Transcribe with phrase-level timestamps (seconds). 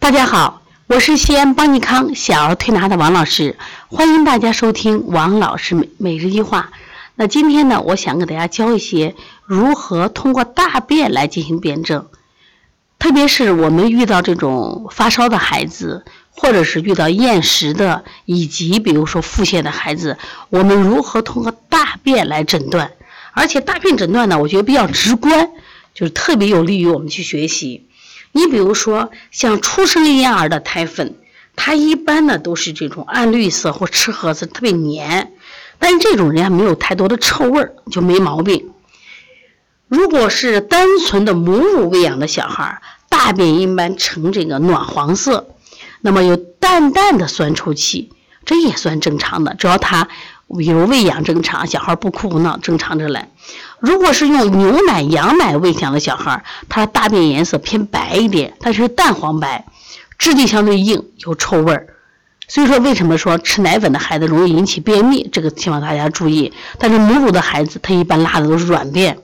[0.00, 3.58] 大家好，我是西安邦尼康小儿推拿的王老师，
[3.88, 6.72] 欢迎大家收听王老师每每日一话。
[7.16, 12.06] 那今天呢，我想给大家教一些如何通过大便来进行辩证，
[12.98, 20.16] 特别是我们遇到这种发烧的孩子，或者是遇到厌食的，以及比如说腹泻的孩子，
[20.48, 22.90] 我们如何通过大便来诊断？
[23.32, 25.50] 而且大便诊断呢，我觉得比较直观，
[25.92, 27.86] 就是特别有利于我们去学习。
[28.32, 31.16] 你比如说，像出生婴儿的胎粪，
[31.56, 35.32] 它一般呢都是这种暗绿色或赤褐色，特别黏。
[35.78, 38.70] 但是这种人家没有太多的臭味儿，就没毛病。
[39.88, 45.48] 如果是单纯的母乳喂养的小孩，大便一般呈这个暖黄色，
[46.00, 48.10] 那么有淡淡的酸臭气，
[48.44, 50.08] 这也算正常的，只要他。
[50.58, 53.28] 比如喂养正常，小孩不哭不闹，正常着来。
[53.78, 59.66] 如果是用牛奶、羊奶喂养的小孩，他大便颜色偏白一点，它是淡黄白，
[60.18, 61.86] 质地相对硬，有臭味儿。
[62.48, 65.28] 所以说，为什么说吃奶粉的孩子容易引起便秘？
[65.32, 66.52] 这个希望大家注意。
[66.78, 69.18] 但是母乳的孩子，他一般拉的都是软便。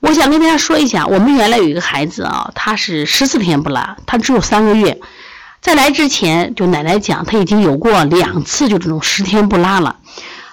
[0.00, 5.00] 我想跟大家说一下，我们原来有一个孩子啊，他是十四天不拉，他只有三个月。
[5.64, 9.96] 在来之前，就奶奶讲，他已经有过两次就这种十天不拉了，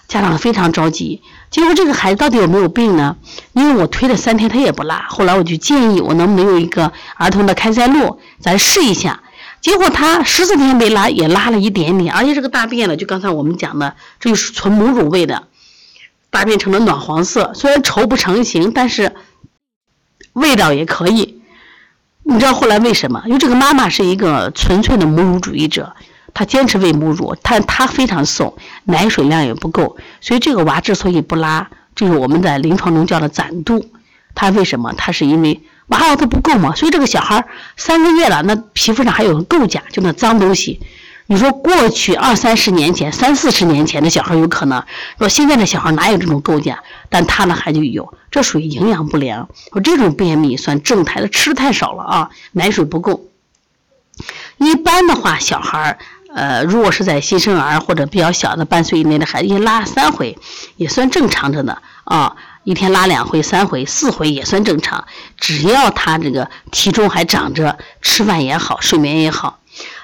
[0.07, 1.21] 家长非常着急。
[1.49, 3.17] 结果这个孩子到底有没有病呢？
[3.51, 9.21] 因为我推了三天他也不拉，后来我就建议我能不能用一个儿童的开塞露，咱试一下。
[9.59, 15.43] 结果他十四天没拉，也拉了一点点，而且这个大便呢，就刚才我们讲的，这就是纯母乳喂的，
[16.29, 19.13] 大便成了暖黄色，虽然稠不成形，但是
[20.31, 21.40] 味道也可以。
[22.31, 23.21] 你知道后来为什么？
[23.25, 25.93] 因为这个妈妈是一个纯粹的母乳主义者，
[26.33, 33.85] 她坚持喂母乳，但她非常瘦，奶水量也不够，所以这个娃之所以不拉，这是我们在临床中叫的攒肚。
[34.33, 34.93] 她为什么？
[34.93, 40.79] 她是因为娃娃都不够嘛，所以这个小孩三个月了，那皮肤上还有个垢甲，就那脏东西。
[41.31, 44.83] 你说过去二三十年前、三四十年前的小孩有可能，
[45.17, 46.83] 说现在的小孩哪有这种构架？
[47.07, 49.47] 但他呢还就有，这属于营养不良。
[49.71, 53.27] 说这种便秘算正态的，吃的太少了啊，奶水不够。
[54.57, 55.97] 一般的话，小孩
[56.35, 60.37] 呃，如果是在新生儿或者比较小的半岁以内的孩子，一拉三回
[60.75, 62.35] 也算正常着呢啊，
[62.65, 65.05] 一天拉两回、三回、四回也算正常，
[65.37, 69.59] 只要他这个体重还长着，吃饭也好，睡眠也好。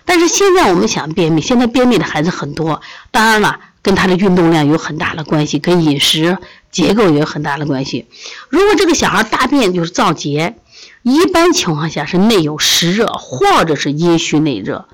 [0.08, 2.82] 但是现在我们想便秘，现在便秘的孩子很多，
[3.12, 6.38] 当然了，跟他的运动量有很大的关系，跟饮食
[6.72, 8.08] 结构也有很大的关系。
[8.50, 10.56] 如果这个小孩大便就是燥结，
[11.04, 14.88] 一般情况下是内有湿热，或者是阴虚内热。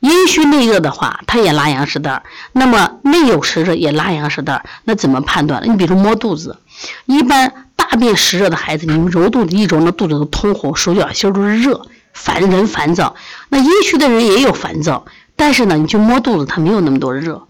[0.00, 5.62] 阴虚内热的话，他也拉羊屎蛋儿，那么内有湿热也拉羊屎蛋儿，那怎么判断？
[5.64, 6.58] 你比如摸肚子，
[7.06, 11.86] 一般大便湿热的孩子，你们揉肚子一揉，那肚子都通红，手脚心都是热。
[12.12, 13.16] 烦人烦躁，
[13.48, 15.06] 那阴虚的人也有烦躁，
[15.36, 17.46] 但是呢，你去摸肚子，他没有那么多热，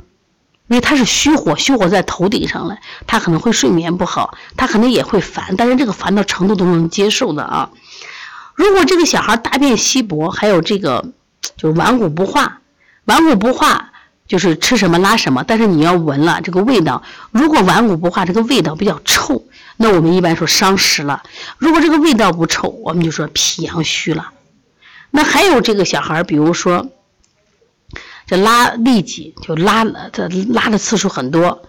[0.68, 7.70] 因为他是虚火，虚火在头顶上了，他可能会睡眠不好，他可能也会烦，但是这个烦的程度都能接受的啊。
[8.54, 11.04] 如果这个小孩大便稀薄，还有这个
[11.56, 12.60] 就是顽固不化，
[13.06, 13.90] 顽固不化
[14.28, 19.44] 就是吃什么拉什么，但是你要闻了这个味道，如果顽固不化，这个味道比较臭，
[19.76, 21.22] 那我们一般说伤食了；
[21.58, 24.30] 如果这个味道不臭，我们就说脾阳虚了。
[25.12, 26.88] 那还有这个小孩，比如说，
[28.26, 31.62] 这拉痢疾，就拉这拉的次数很多，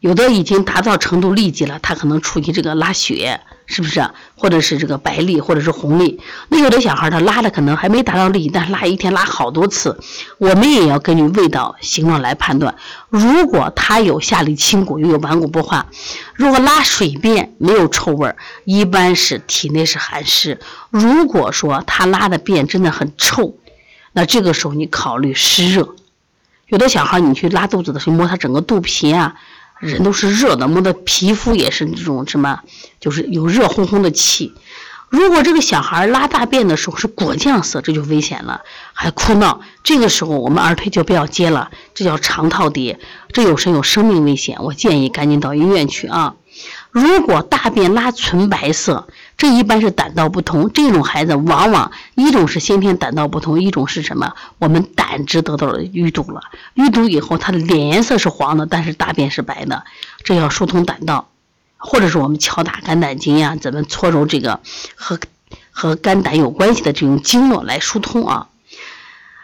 [0.00, 4.02] 有的已经达到程度痢疾了，他可能处于这个拉血，是不是？
[4.34, 6.18] 或者是这个白痢，或者是红痢。
[6.48, 10.00] 那有的小孩他拉的可能还没达到痢，但拉一天拉好多次，
[10.38, 12.74] 我们也要根据味道、形状来判断。
[13.10, 15.86] 如果他有下利清谷，又有顽固不化，
[16.34, 20.58] 如果拉水便没有臭味儿，一般是体内是寒湿。
[20.90, 23.58] 如果说他拉的便真的很臭，
[24.12, 25.94] 那这个时候你考虑湿热。
[26.68, 29.34] 有的小孩你去拉肚子的时候摸他整个肚皮啊。
[29.80, 32.60] 人都是热的，摸的皮肤也是这种什么，
[33.00, 34.54] 就是有热烘烘的气。
[35.08, 38.60] 如果这个小孩拉大便的时候是果酱色，这就危险了，
[38.92, 43.00] 还哭闹，这个时候我们儿推就不要接了，这叫肠套叠，
[43.32, 46.34] 这有时有生命危险，我建议赶紧到医院去啊。
[46.90, 49.06] 如果大便拉纯白色，
[49.36, 50.72] 这一般是胆道不通。
[50.72, 54.34] 这种孩子往往一种是先天胆道不通，一种是什么？
[54.58, 56.40] 我们胆汁得到了淤堵了，
[56.74, 59.84] 淤堵以后，他的脸颜色是黄的，但是大便是白的，
[60.24, 61.28] 这要疏通胆道，
[61.76, 64.60] 或者是我们敲打肝胆经呀，怎么搓揉这个
[64.96, 65.20] 和
[65.70, 68.48] 和肝胆有关系的这种经络来疏通啊。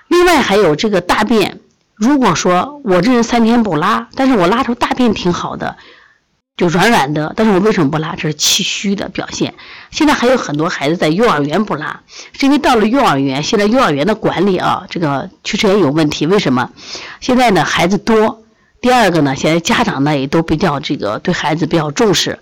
[0.08, 1.60] 另外还有这个大便，
[1.94, 5.76] 如果说我这人三天不拉，但是我拉出大便挺好的。
[6.56, 8.14] 就软软的，但是我为什么不拉？
[8.14, 9.54] 这是气虚的表现。
[9.90, 12.02] 现在还有很多孩子在幼儿园不拉，
[12.32, 16.28] 是因为到了幼儿园，现在幼儿园的管理啊，这个确实也有问题。
[16.28, 16.70] 为什么？
[17.20, 18.44] 现在呢孩子多，
[18.80, 22.38] 第二个呢，现在家长呢也都比较这个对孩子比较重视，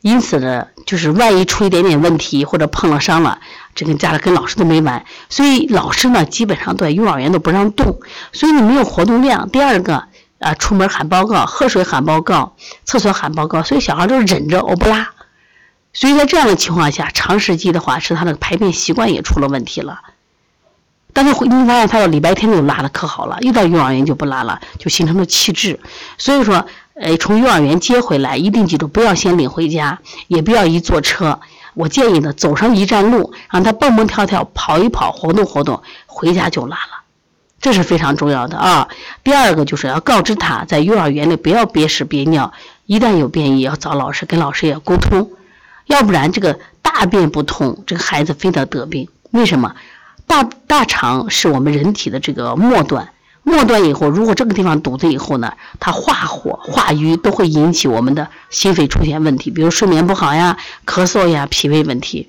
[0.00, 3.40] 因此呢，就是万一出一点点问题或者碰了伤了，
[3.74, 5.04] 这跟家长跟老师都没完。
[5.28, 8.00] 所以老师呢基本上在幼儿园都不让动，
[8.32, 9.50] 所以你没有活动量。
[9.50, 10.04] 第二个。
[10.38, 12.54] 啊，出门喊报告，喝水喊报告，
[12.84, 15.08] 厕所喊报告，所以小孩都是忍着，我不拉。
[15.92, 20.00] 所以在这样的情况下，长时期的话，是他的排便习惯也出了问题了。
[21.12, 25.78] 但是你发现他到礼拜天就拉的可好了，一到幼儿园就不拉了，就形成了气滞。
[26.18, 31.38] 所以说，呃，从幼儿园接回来，一定记住不要先领回家，也不要一坐车。
[31.74, 37.03] 我建议呢，走上一站路，让他蹦蹦跳跳，跑一跑，活动活动，回家就拉了。
[37.64, 38.88] 这是非常重要的啊！
[39.22, 42.52] 第二个就是要告知他在幼儿园里不要憋屎憋尿，
[42.84, 45.30] 一旦有便意要找老师，跟老师也沟通，
[45.86, 49.08] 要不然这个大便不通，这个孩子非得得病。
[49.30, 49.74] 为什么？
[50.26, 53.08] 大大肠是我们人体的这个末端，
[53.42, 62.28] 末端以后，如果这个地方堵着以后呢，它化火化瘀都会引起我们的心肺出现问题，比如睡眠不好呀、咳嗽呀、脾胃问题。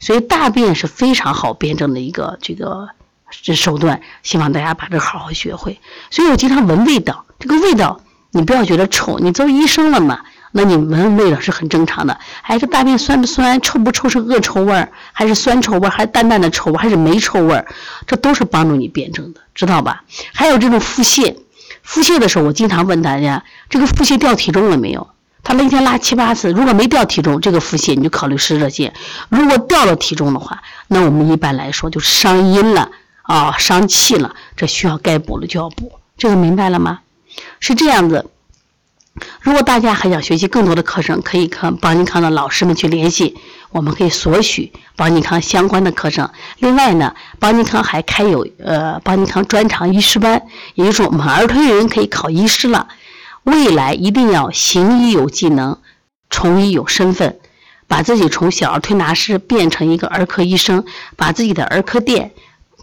[0.00, 2.88] 所以大便是非常好辩证的一个这个。
[3.42, 5.80] 这手段，希望大家把这好好学会。
[6.10, 8.00] 所以我经常闻味道，这个味道
[8.30, 10.20] 你不要觉得臭，你做医生了嘛，
[10.52, 12.18] 那你闻味道是很正常的。
[12.42, 17.64] 哎，这大便酸不酸，臭不臭，是恶臭味儿，还是酸臭味，还是淡淡的臭味，还是霉臭味，
[18.06, 20.04] 这都是帮助你辩证的，知道吧？
[20.34, 21.36] 还有这种腹泻，
[21.82, 25.08] 腹泻的时候，我经常问大家，这个腹泻掉体重了没有？
[25.44, 28.92] 他那天拉七八次，如果没掉体重，这个腹泻你就考虑湿热泻；
[29.28, 32.88] 如果掉了体重的话，那我们一般来说就伤阴了。
[33.22, 37.00] 啊，伤气了，这需要该补的就要补，这个明白了吗？
[37.60, 38.30] 是这样子。
[39.40, 43.36] 如果大家还想学习更多的课程，可以和邦尼康的老师们去联系，
[43.70, 46.30] 我们可以索取邦尼康相关的课程。
[46.58, 50.42] 另外呢，邦尼康还开有呃邦尼康专长医师班，
[50.74, 52.88] 也就是说我们儿童人可以考医师了。
[53.44, 55.78] 未来一定要行医有技能，
[56.30, 57.38] 从医有身份，
[57.86, 60.84] 把自己从小儿推拿师变成一个儿科医生，
[61.16, 62.32] 把自己的儿科店。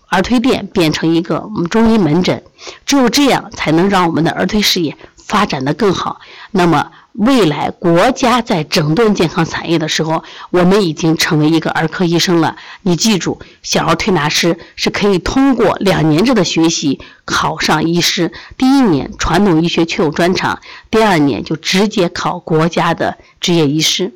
[0.09, 2.43] 儿推店变成一个我们中医门诊，
[2.85, 6.19] 只有这样才能让我们的儿推事业发展的更好。
[6.51, 12.55] 那么未来国家在整顿健康产业的时候，我们已经成为一个儿科医生了。
[12.83, 18.31] 你记住，小儿推拿师是可以通过两年制的学习考上医师。
[18.57, 20.59] 第一年传统医学确有专长，
[20.89, 24.13] 第二年就直接考国家的执业医师。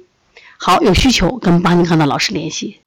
[0.58, 2.78] 好，有需求跟邦尼康的老师联系。